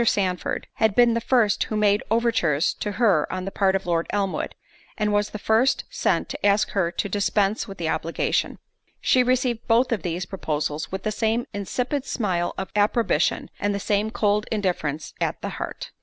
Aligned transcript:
Sandford 0.03 0.65
had 0.77 0.95
been 0.95 1.13
the 1.13 1.21
first 1.21 1.65
who 1.65 1.75
made 1.77 2.01
overtures 2.09 2.73
to 2.73 2.93
her 2.93 3.31
on 3.31 3.45
the 3.45 3.51
part 3.51 3.75
of 3.75 3.85
Lord 3.85 4.07
Elmwood, 4.09 4.55
and 4.97 5.13
was 5.13 5.29
the 5.29 5.37
first 5.37 5.83
sent 5.91 6.27
to 6.29 6.43
ask 6.43 6.71
her 6.71 6.91
to 6.93 7.07
dispense 7.07 7.67
with 7.67 7.77
the 7.77 7.87
obligation.—She 7.87 9.21
received 9.21 9.67
both 9.67 9.91
of 9.91 10.01
these 10.01 10.25
proposals 10.25 10.91
with 10.91 11.03
the 11.03 11.11
same 11.11 11.45
insipid 11.53 12.05
smile 12.07 12.55
of 12.57 12.71
approbation, 12.75 13.51
and 13.59 13.75
the 13.75 13.79
same 13.79 14.09
cold 14.09 14.47
indifference 14.51 15.13
at 15.21 15.39
the 15.43 15.49
heart. 15.49 15.91